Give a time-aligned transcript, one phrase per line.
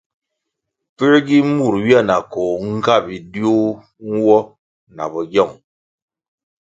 [0.95, 3.55] Puē gi mur ywia na koh nga bidiu
[4.11, 4.37] nwo
[4.95, 5.53] na bogyong?